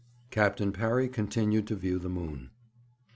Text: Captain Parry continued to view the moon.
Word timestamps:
Captain 0.31 0.71
Parry 0.71 1.07
continued 1.07 1.67
to 1.67 1.75
view 1.75 1.99
the 1.99 2.09
moon. 2.09 2.49